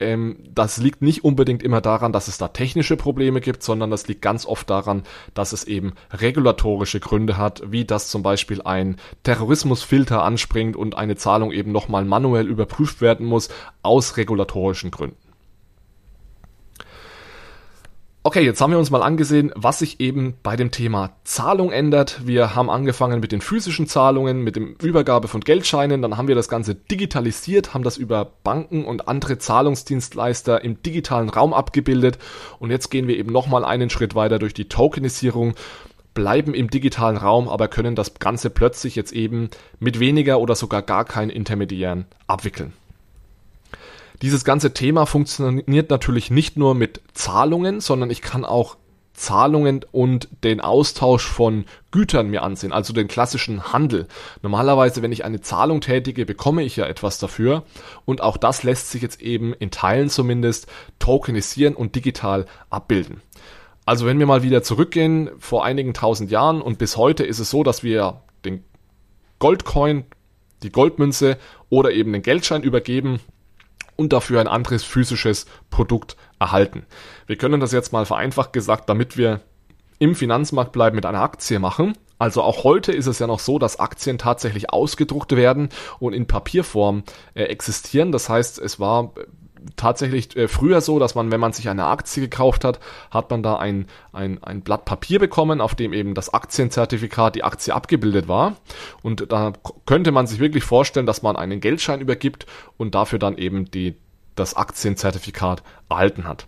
[0.00, 4.08] ähm, das liegt nicht unbedingt immer daran, dass es da technische Probleme gibt, sondern das
[4.08, 8.96] liegt ganz oft daran, dass es eben regulatorische Gründe hat, wie dass zum Beispiel ein
[9.22, 13.48] Terrorismusfilter anspringt und eine Zahlung eben nochmal manuell überprüft werden muss
[13.82, 15.29] aus regulatorischen Gründen.
[18.22, 22.20] Okay, jetzt haben wir uns mal angesehen, was sich eben bei dem Thema Zahlung ändert.
[22.26, 26.34] Wir haben angefangen mit den physischen Zahlungen, mit dem Übergabe von Geldscheinen, dann haben wir
[26.34, 32.18] das Ganze digitalisiert, haben das über Banken und andere Zahlungsdienstleister im digitalen Raum abgebildet
[32.58, 35.54] und jetzt gehen wir eben nochmal einen Schritt weiter durch die Tokenisierung
[36.12, 40.82] bleiben im digitalen Raum, aber können das Ganze plötzlich jetzt eben mit weniger oder sogar
[40.82, 42.74] gar keinen Intermediären abwickeln.
[44.22, 48.76] Dieses ganze Thema funktioniert natürlich nicht nur mit Zahlungen, sondern ich kann auch
[49.14, 54.08] Zahlungen und den Austausch von Gütern mir ansehen, also den klassischen Handel.
[54.42, 57.64] Normalerweise, wenn ich eine Zahlung tätige, bekomme ich ja etwas dafür
[58.04, 63.20] und auch das lässt sich jetzt eben in Teilen zumindest tokenisieren und digital abbilden.
[63.84, 67.50] Also wenn wir mal wieder zurückgehen vor einigen tausend Jahren und bis heute ist es
[67.50, 68.64] so, dass wir den
[69.38, 70.04] Goldcoin,
[70.62, 71.38] die Goldmünze
[71.70, 73.20] oder eben den Geldschein übergeben
[74.00, 76.86] und dafür ein anderes physisches Produkt erhalten.
[77.26, 79.42] Wir können das jetzt mal vereinfacht gesagt, damit wir
[79.98, 81.92] im Finanzmarkt bleiben, mit einer Aktie machen.
[82.18, 86.26] Also auch heute ist es ja noch so, dass Aktien tatsächlich ausgedruckt werden und in
[86.26, 88.10] Papierform äh, existieren.
[88.10, 89.12] Das heißt, es war
[89.76, 93.42] tatsächlich äh, früher so, dass man, wenn man sich eine Aktie gekauft hat, hat man
[93.42, 98.28] da ein, ein, ein Blatt Papier bekommen, auf dem eben das Aktienzertifikat, die Aktie abgebildet
[98.28, 98.56] war.
[99.02, 99.52] Und da
[99.86, 102.46] könnte man sich wirklich vorstellen, dass man einen Geldschein übergibt
[102.76, 103.96] und dafür dann eben die,
[104.34, 106.46] das Aktienzertifikat erhalten hat.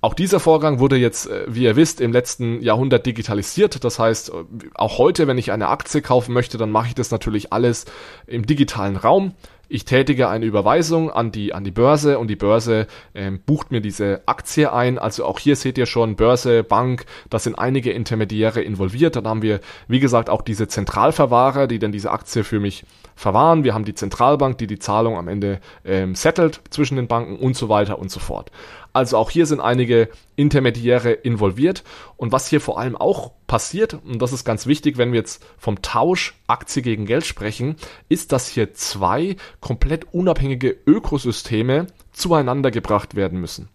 [0.00, 3.82] Auch dieser Vorgang wurde jetzt, äh, wie ihr wisst, im letzten Jahrhundert digitalisiert.
[3.82, 4.32] Das heißt, äh,
[4.74, 7.84] auch heute, wenn ich eine Aktie kaufen möchte, dann mache ich das natürlich alles
[8.26, 9.34] im digitalen Raum
[9.68, 13.80] ich tätige eine Überweisung an die, an die Börse und die Börse ähm, bucht mir
[13.80, 14.98] diese Aktie ein.
[14.98, 19.16] Also auch hier seht ihr schon Börse, Bank, da sind einige Intermediäre involviert.
[19.16, 23.62] Dann haben wir, wie gesagt, auch diese Zentralverwahrer, die dann diese Aktie für mich verwahren.
[23.62, 27.56] Wir haben die Zentralbank, die die Zahlung am Ende ähm, settelt zwischen den Banken und
[27.56, 28.50] so weiter und so fort.
[28.92, 31.84] Also auch hier sind einige Intermediäre involviert.
[32.16, 35.44] Und was hier vor allem auch passiert, und das ist ganz wichtig, wenn wir jetzt
[35.58, 37.76] vom Tausch Aktie gegen Geld sprechen,
[38.08, 43.68] ist, dass hier zwei komplett unabhängige Ökosysteme zueinander gebracht werden müssen.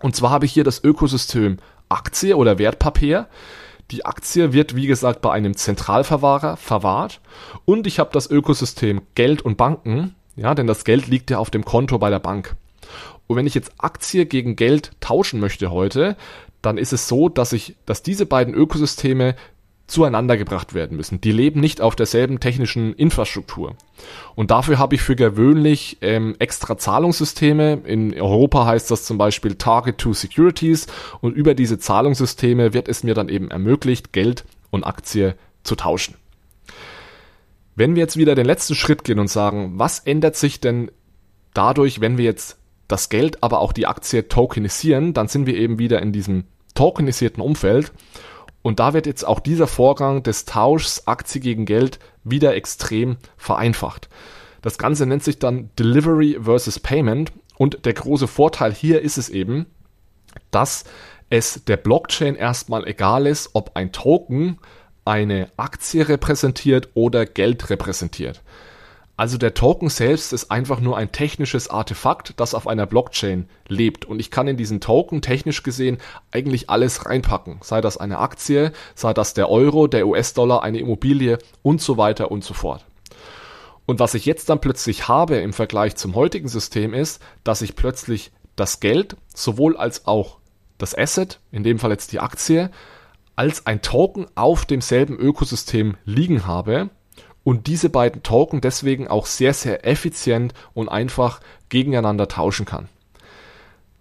[0.00, 1.58] Und zwar habe ich hier das Ökosystem
[1.88, 3.28] Aktie oder Wertpapier.
[3.90, 7.20] Die Aktie wird, wie gesagt, bei einem Zentralverwahrer verwahrt.
[7.64, 10.14] Und ich habe das Ökosystem Geld und Banken.
[10.36, 12.54] Ja, denn das Geld liegt ja auf dem Konto bei der Bank.
[13.26, 16.16] Und wenn ich jetzt Aktie gegen Geld tauschen möchte heute,
[16.62, 19.34] dann ist es so, dass ich, dass diese beiden Ökosysteme
[19.88, 21.20] zueinander gebracht werden müssen.
[21.20, 23.74] Die leben nicht auf derselben technischen Infrastruktur.
[24.34, 27.80] Und dafür habe ich für gewöhnlich ähm, extra Zahlungssysteme.
[27.84, 30.86] In Europa heißt das zum Beispiel Target to Securities.
[31.20, 36.14] Und über diese Zahlungssysteme wird es mir dann eben ermöglicht, Geld und Aktie zu tauschen.
[37.74, 40.90] Wenn wir jetzt wieder den letzten Schritt gehen und sagen, was ändert sich denn
[41.54, 45.78] dadurch, wenn wir jetzt das Geld, aber auch die Aktie tokenisieren, dann sind wir eben
[45.78, 47.92] wieder in diesem tokenisierten Umfeld.
[48.62, 54.08] Und da wird jetzt auch dieser Vorgang des Tauschs Aktie gegen Geld wieder extrem vereinfacht.
[54.62, 59.28] Das Ganze nennt sich dann Delivery versus Payment und der große Vorteil hier ist es
[59.28, 59.66] eben,
[60.50, 60.84] dass
[61.30, 64.58] es der Blockchain erstmal egal ist, ob ein Token
[65.04, 68.42] eine Aktie repräsentiert oder Geld repräsentiert.
[69.18, 74.04] Also der Token selbst ist einfach nur ein technisches Artefakt, das auf einer Blockchain lebt.
[74.04, 75.98] Und ich kann in diesen Token technisch gesehen
[76.30, 77.58] eigentlich alles reinpacken.
[77.60, 82.30] Sei das eine Aktie, sei das der Euro, der US-Dollar, eine Immobilie und so weiter
[82.30, 82.86] und so fort.
[83.86, 87.74] Und was ich jetzt dann plötzlich habe im Vergleich zum heutigen System ist, dass ich
[87.74, 90.38] plötzlich das Geld sowohl als auch
[90.78, 92.70] das Asset, in dem Fall jetzt die Aktie,
[93.34, 96.90] als ein Token auf demselben Ökosystem liegen habe
[97.48, 102.90] und diese beiden Token deswegen auch sehr, sehr effizient und einfach gegeneinander tauschen kann.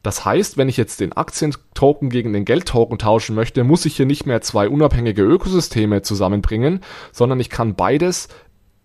[0.03, 4.05] Das heißt, wenn ich jetzt den Aktientoken gegen den Geldtoken tauschen möchte, muss ich hier
[4.05, 6.81] nicht mehr zwei unabhängige Ökosysteme zusammenbringen,
[7.13, 8.27] sondern ich kann beides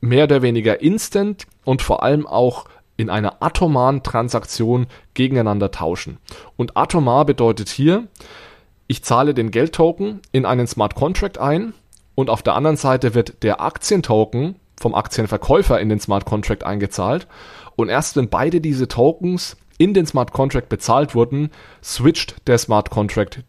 [0.00, 6.18] mehr oder weniger instant und vor allem auch in einer atomaren Transaktion gegeneinander tauschen.
[6.56, 8.06] Und atomar bedeutet hier,
[8.86, 11.74] ich zahle den Geldtoken in einen Smart Contract ein
[12.14, 17.26] und auf der anderen Seite wird der Aktientoken vom Aktienverkäufer in den Smart Contract eingezahlt
[17.76, 21.50] und erst wenn beide diese Tokens in den Smart Contract bezahlt wurden,
[21.82, 23.42] switcht der Smart Contract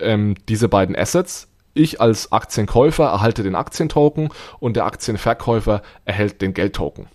[0.00, 1.48] ähm, diese beiden Assets.
[1.74, 7.08] Ich als Aktienkäufer erhalte den Aktientoken und der Aktienverkäufer erhält den Geldtoken.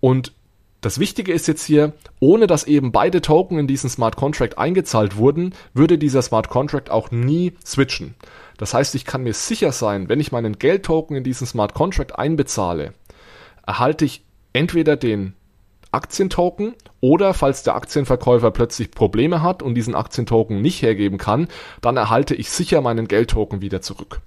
[0.00, 0.32] Und
[0.80, 5.16] das Wichtige ist jetzt hier, ohne dass eben beide Token in diesen Smart Contract eingezahlt
[5.16, 8.14] wurden, würde dieser Smart Contract auch nie switchen.
[8.58, 12.16] Das heißt, ich kann mir sicher sein, wenn ich meinen Geldtoken in diesen Smart Contract
[12.16, 12.92] einbezahle,
[13.66, 15.34] erhalte ich entweder den
[15.90, 21.48] Aktientoken oder falls der Aktienverkäufer plötzlich Probleme hat und diesen Aktientoken nicht hergeben kann,
[21.80, 24.20] dann erhalte ich sicher meinen Geldtoken wieder zurück.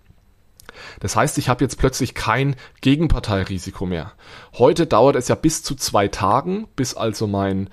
[1.00, 4.14] Das heißt, ich habe jetzt plötzlich kein Gegenparteirisiko mehr.
[4.54, 7.70] Heute dauert es ja bis zu zwei Tagen, bis also mein,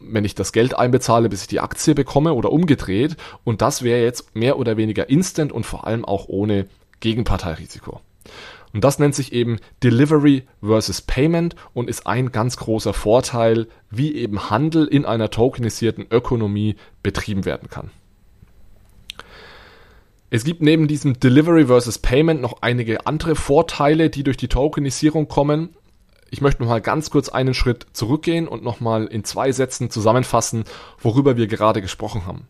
[0.00, 3.16] wenn ich das Geld einbezahle, bis ich die Aktie bekomme oder umgedreht.
[3.44, 6.66] Und das wäre jetzt mehr oder weniger instant und vor allem auch ohne
[7.00, 8.00] Gegenparteirisiko.
[8.72, 14.14] Und das nennt sich eben Delivery versus Payment und ist ein ganz großer Vorteil, wie
[14.14, 17.90] eben Handel in einer tokenisierten Ökonomie betrieben werden kann.
[20.32, 25.26] Es gibt neben diesem Delivery versus Payment noch einige andere Vorteile, die durch die Tokenisierung
[25.26, 25.70] kommen.
[26.30, 29.90] Ich möchte noch mal ganz kurz einen Schritt zurückgehen und noch mal in zwei Sätzen
[29.90, 30.62] zusammenfassen,
[31.00, 32.46] worüber wir gerade gesprochen haben.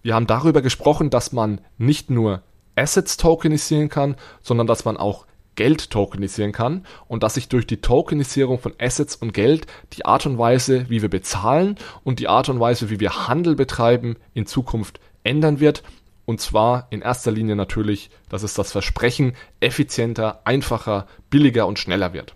[0.00, 2.40] Wir haben darüber gesprochen, dass man nicht nur
[2.76, 7.82] Assets tokenisieren kann, sondern dass man auch Geld tokenisieren kann und dass sich durch die
[7.82, 12.48] Tokenisierung von Assets und Geld die Art und Weise, wie wir bezahlen und die Art
[12.48, 15.82] und Weise, wie wir Handel betreiben, in Zukunft ändern wird
[16.28, 22.12] und zwar in erster Linie natürlich, dass es das Versprechen effizienter, einfacher, billiger und schneller
[22.12, 22.34] wird.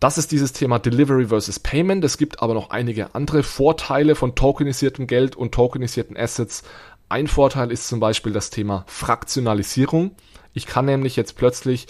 [0.00, 2.02] Das ist dieses Thema Delivery versus Payment.
[2.04, 6.64] Es gibt aber noch einige andere Vorteile von tokenisiertem Geld und tokenisierten Assets.
[7.08, 10.16] Ein Vorteil ist zum Beispiel das Thema Fraktionalisierung.
[10.52, 11.86] Ich kann nämlich jetzt plötzlich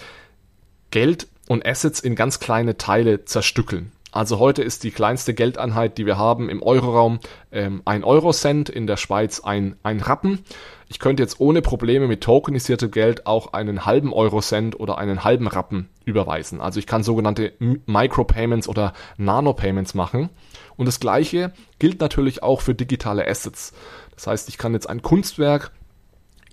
[0.91, 3.93] Geld und Assets in ganz kleine Teile zerstückeln.
[4.11, 7.19] Also heute ist die kleinste Geldeinheit, die wir haben im Euroraum,
[7.51, 10.39] ähm, ein Eurocent, in der Schweiz ein, ein Rappen.
[10.89, 15.47] Ich könnte jetzt ohne Probleme mit tokenisiertem Geld auch einen halben Eurocent oder einen halben
[15.47, 16.59] Rappen überweisen.
[16.59, 17.53] Also ich kann sogenannte
[17.85, 20.29] Micropayments oder Nanopayments machen.
[20.75, 23.71] Und das gleiche gilt natürlich auch für digitale Assets.
[24.13, 25.71] Das heißt, ich kann jetzt ein Kunstwerk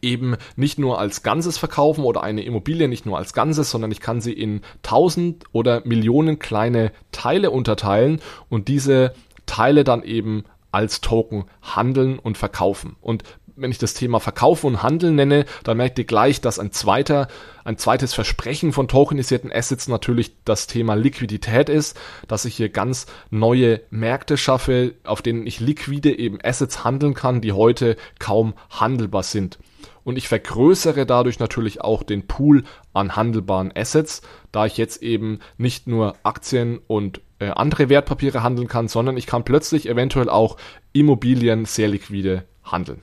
[0.02, 4.00] eben nicht nur als Ganzes verkaufen oder eine Immobilie nicht nur als Ganzes, sondern ich
[4.00, 9.14] kann sie in tausend oder Millionen kleine Teile unterteilen und diese
[9.46, 12.96] Teile dann eben als Token handeln und verkaufen.
[13.00, 13.24] Und
[13.58, 17.28] wenn ich das Thema Verkaufen und Handeln nenne, dann merkt ihr gleich, dass ein zweiter,
[17.64, 23.06] ein zweites Versprechen von tokenisierten Assets natürlich das Thema Liquidität ist, dass ich hier ganz
[23.30, 29.24] neue Märkte schaffe, auf denen ich liquide eben Assets handeln kann, die heute kaum handelbar
[29.24, 29.58] sind
[30.04, 34.22] und ich vergrößere dadurch natürlich auch den Pool an handelbaren Assets,
[34.52, 39.26] da ich jetzt eben nicht nur Aktien und äh, andere Wertpapiere handeln kann, sondern ich
[39.26, 40.56] kann plötzlich eventuell auch
[40.92, 43.02] Immobilien sehr liquide handeln.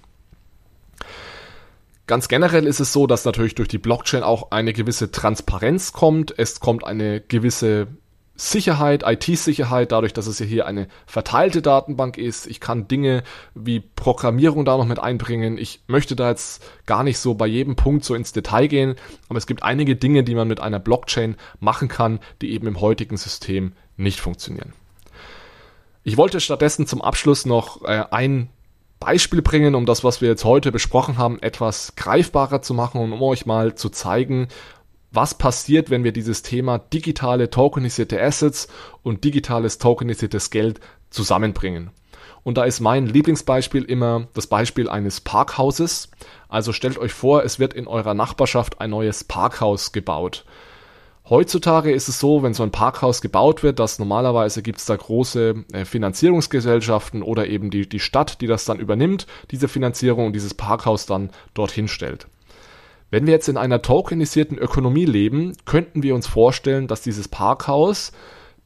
[2.08, 6.38] Ganz generell ist es so, dass natürlich durch die Blockchain auch eine gewisse Transparenz kommt.
[6.38, 7.88] Es kommt eine gewisse
[8.36, 12.48] Sicherheit, IT-Sicherheit, dadurch, dass es ja hier eine verteilte Datenbank ist.
[12.48, 13.24] Ich kann Dinge
[13.54, 15.58] wie Programmierung da noch mit einbringen.
[15.58, 18.96] Ich möchte da jetzt gar nicht so bei jedem Punkt so ins Detail gehen,
[19.30, 22.82] aber es gibt einige Dinge, die man mit einer Blockchain machen kann, die eben im
[22.82, 24.74] heutigen System nicht funktionieren.
[26.04, 28.50] Ich wollte stattdessen zum Abschluss noch äh, ein
[29.00, 33.14] Beispiel bringen, um das, was wir jetzt heute besprochen haben, etwas greifbarer zu machen und
[33.14, 34.48] um euch mal zu zeigen,
[35.16, 38.68] was passiert, wenn wir dieses Thema digitale tokenisierte Assets
[39.04, 41.92] und digitales tokenisiertes Geld zusammenbringen.
[42.44, 46.12] Und da ist mein Lieblingsbeispiel immer das Beispiel eines Parkhauses.
[46.48, 50.46] Also stellt euch vor, es wird in eurer Nachbarschaft ein neues Parkhaus gebaut.
[51.28, 54.96] Heutzutage ist es so, wenn so ein Parkhaus gebaut wird, dass normalerweise gibt es da
[54.96, 60.34] große äh, Finanzierungsgesellschaften oder eben die, die Stadt, die das dann übernimmt, diese Finanzierung und
[60.34, 62.28] dieses Parkhaus dann dorthin stellt.
[63.12, 68.12] Wenn wir jetzt in einer tokenisierten Ökonomie leben, könnten wir uns vorstellen, dass dieses Parkhaus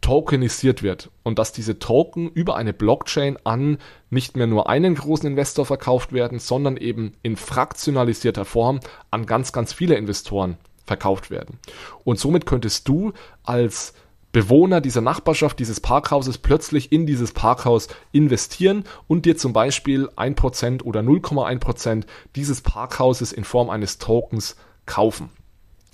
[0.02, 3.78] tokenisiert wird und dass diese Token über eine Blockchain an
[4.10, 8.80] nicht mehr nur einen großen Investor verkauft werden, sondern eben in fraktionalisierter Form
[9.12, 11.60] an ganz, ganz viele Investoren verkauft werden.
[12.06, 13.12] Und somit könntest du
[13.44, 13.94] als
[14.32, 20.84] Bewohner dieser Nachbarschaft, dieses Parkhauses plötzlich in dieses Parkhaus investieren und dir zum Beispiel 1%
[20.84, 22.06] oder 0,1%
[22.36, 24.56] dieses Parkhauses in Form eines Tokens
[24.86, 25.30] kaufen.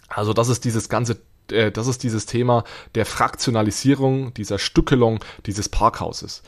[0.07, 1.17] Also das ist dieses ganze
[1.51, 2.63] äh, das ist dieses Thema
[2.95, 6.43] der Fraktionalisierung, dieser Stückelung dieses Parkhauses.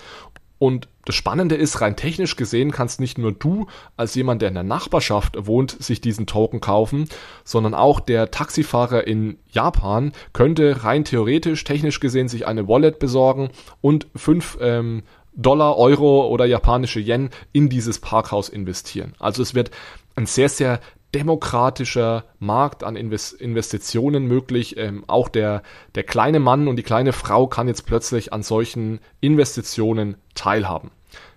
[0.59, 4.55] Und das Spannende ist, rein technisch gesehen kannst nicht nur du als jemand, der in
[4.55, 7.07] der Nachbarschaft wohnt, sich diesen Token kaufen,
[7.43, 13.49] sondern auch der Taxifahrer in Japan könnte rein theoretisch, technisch gesehen, sich eine Wallet besorgen
[13.81, 15.03] und fünf ähm,
[15.33, 19.13] Dollar, Euro oder japanische Yen in dieses Parkhaus investieren.
[19.19, 19.69] Also es wird
[20.15, 20.79] ein sehr, sehr
[21.17, 24.77] demokratischer Markt an Investitionen möglich.
[24.77, 25.63] Ähm, auch der,
[25.95, 30.91] der kleine Mann und die kleine Frau kann jetzt plötzlich an solchen Investitionen teilhaben.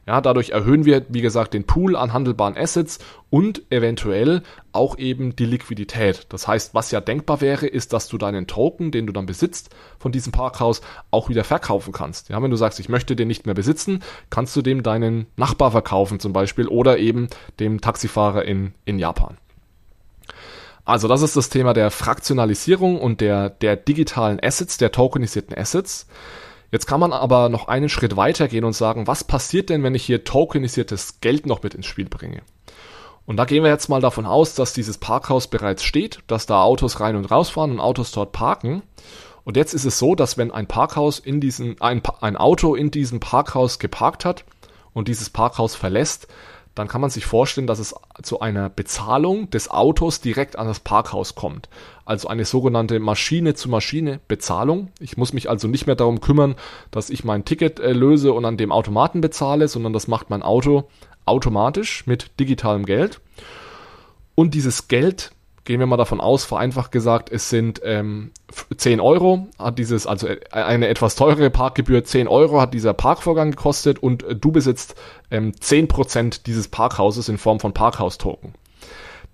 [0.06, 2.98] Ja, dadurch erhöhen wir, wie gesagt, den Pool an handelbaren Assets
[3.30, 6.26] und eventuell auch eben die Liquidität.
[6.30, 9.70] Das heißt, was ja denkbar wäre, ist, dass du deinen Token, den du dann besitzt
[9.98, 10.80] von diesem Parkhaus,
[11.12, 12.28] auch wieder verkaufen kannst.
[12.28, 15.70] Ja, wenn du sagst, ich möchte den nicht mehr besitzen, kannst du dem deinen Nachbar
[15.70, 17.28] verkaufen zum Beispiel oder eben
[17.60, 19.36] dem Taxifahrer in, in Japan.
[20.90, 26.08] Also das ist das Thema der Fraktionalisierung und der, der digitalen Assets, der tokenisierten Assets.
[26.72, 29.94] Jetzt kann man aber noch einen Schritt weiter gehen und sagen, was passiert denn, wenn
[29.94, 32.42] ich hier tokenisiertes Geld noch mit ins Spiel bringe?
[33.24, 36.64] Und da gehen wir jetzt mal davon aus, dass dieses Parkhaus bereits steht, dass da
[36.64, 38.82] Autos rein und rausfahren und Autos dort parken.
[39.44, 42.90] Und jetzt ist es so, dass wenn ein Parkhaus in diesen, ein, ein Auto in
[42.90, 44.44] diesem Parkhaus geparkt hat
[44.92, 46.26] und dieses Parkhaus verlässt,
[46.74, 50.80] dann kann man sich vorstellen, dass es zu einer Bezahlung des Autos direkt an das
[50.80, 51.68] Parkhaus kommt.
[52.04, 54.88] Also eine sogenannte Maschine-zu-Maschine-Bezahlung.
[55.00, 56.54] Ich muss mich also nicht mehr darum kümmern,
[56.90, 60.42] dass ich mein Ticket äh, löse und an dem Automaten bezahle, sondern das macht mein
[60.42, 60.88] Auto
[61.24, 63.20] automatisch mit digitalem Geld.
[64.34, 65.32] Und dieses Geld
[65.70, 68.32] gehen wir mal davon aus, vereinfacht gesagt, es sind ähm,
[68.76, 73.52] 10 Euro, hat dieses, also äh, eine etwas teurere Parkgebühr, 10 Euro hat dieser Parkvorgang
[73.52, 74.96] gekostet und äh, du besitzt
[75.30, 78.54] ähm, 10% dieses Parkhauses in Form von Parkhaus-Token.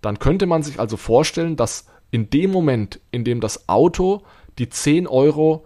[0.02, 4.20] Dann könnte man sich also vorstellen, dass in dem Moment, in dem das Auto
[4.58, 5.64] die 10 Euro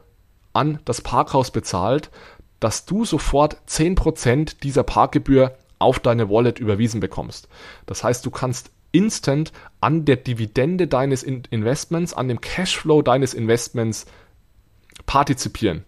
[0.52, 2.12] an das Parkhaus bezahlt,
[2.60, 7.48] dass du sofort 10% dieser Parkgebühr auf deine Wallet überwiesen bekommst.
[7.86, 14.07] Das heißt, du kannst instant an der Dividende deines Investments, an dem Cashflow deines Investments
[15.07, 15.84] partizipieren.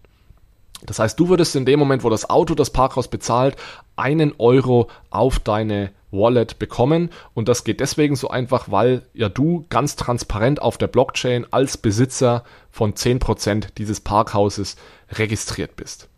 [0.85, 3.55] Das heißt, du würdest in dem Moment, wo das Auto das Parkhaus bezahlt,
[3.95, 7.09] einen Euro auf deine Wallet bekommen.
[7.33, 11.77] Und das geht deswegen so einfach, weil ja du ganz transparent auf der Blockchain als
[11.77, 14.75] Besitzer von 10% dieses Parkhauses
[15.09, 16.09] registriert bist.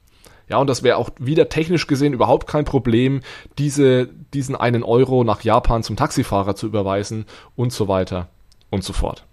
[0.48, 3.22] Ja, und das wäre auch wieder technisch gesehen überhaupt kein Problem,
[3.58, 7.26] diese, diesen einen Euro nach Japan zum Taxifahrer zu überweisen
[7.56, 8.30] und so weiter
[8.70, 9.26] und so fort.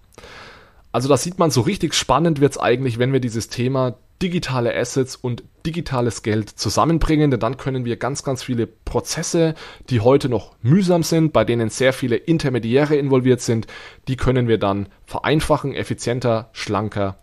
[0.91, 4.75] Also da sieht man, so richtig spannend wird es eigentlich, wenn wir dieses Thema digitale
[4.75, 9.55] Assets und digitales Geld zusammenbringen, denn dann können wir ganz, ganz viele Prozesse,
[9.89, 13.67] die heute noch mühsam sind, bei denen sehr viele Intermediäre involviert sind,
[14.07, 17.17] die können wir dann vereinfachen, effizienter, schlanker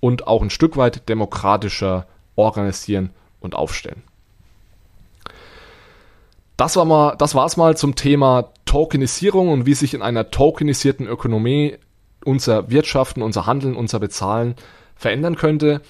[0.00, 3.10] und auch ein Stück weit demokratischer organisieren
[3.40, 4.02] und aufstellen.
[6.56, 11.06] Das war mal, das war's mal zum Thema Tokenisierung und wie sich in einer tokenisierten
[11.06, 11.76] Ökonomie
[12.24, 14.56] unser Wirtschaften, unser Handeln, unser Bezahlen
[14.94, 15.82] verändern könnte.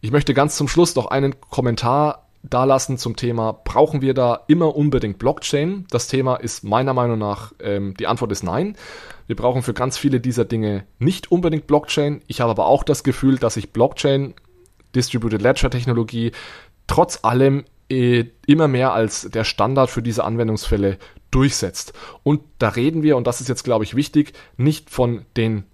[0.00, 4.76] Ich möchte ganz zum Schluss noch einen Kommentar dalassen zum Thema, brauchen wir da immer
[4.76, 5.86] unbedingt Blockchain?
[5.90, 8.76] Das Thema ist meiner Meinung nach, ähm, die Antwort ist nein.
[9.26, 12.22] Wir brauchen für ganz viele dieser Dinge nicht unbedingt Blockchain.
[12.26, 14.34] Ich habe aber auch das Gefühl, dass sich Blockchain,
[14.94, 16.32] Distributed Ledger Technologie,
[16.88, 20.98] trotz allem äh, immer mehr als der Standard für diese Anwendungsfälle
[21.30, 21.92] durchsetzt.
[22.22, 25.64] Und da reden wir, und das ist jetzt, glaube ich, wichtig, nicht von den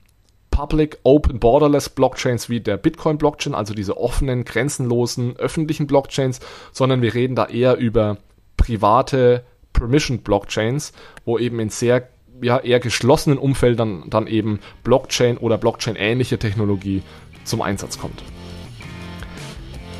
[0.50, 6.38] Public Open Borderless Blockchains wie der Bitcoin Blockchain, also diese offenen, grenzenlosen, öffentlichen Blockchains,
[6.70, 8.18] sondern wir reden da eher über
[8.56, 10.92] private Permission Blockchains,
[11.24, 12.08] wo eben in sehr
[12.40, 17.02] ja, eher geschlossenen Umfeldern dann eben Blockchain oder Blockchain-ähnliche Technologie
[17.44, 18.22] zum Einsatz kommt.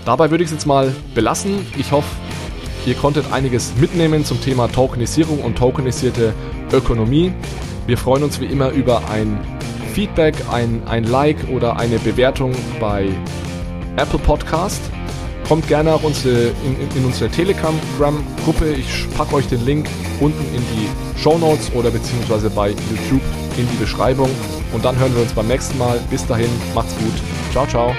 [0.04, 1.66] Dabei würde ich es jetzt mal belassen.
[1.78, 2.08] Ich hoffe,
[2.86, 6.34] ihr konntet einiges mitnehmen zum Thema Tokenisierung und tokenisierte
[6.72, 7.32] Ökonomie.
[7.86, 9.38] Wir freuen uns wie immer über ein
[9.94, 13.08] Feedback, ein, ein Like oder eine Bewertung bei
[13.96, 14.80] Apple Podcast.
[15.46, 18.72] Kommt gerne auch unsere, in, in unsere Telegram-Gruppe.
[18.72, 19.86] Ich packe euch den Link
[20.20, 23.22] unten in die Show Notes oder beziehungsweise bei YouTube
[23.58, 24.30] in die Beschreibung.
[24.72, 26.00] Und dann hören wir uns beim nächsten Mal.
[26.10, 27.12] Bis dahin, macht's gut.
[27.52, 27.94] Ciao, ciao.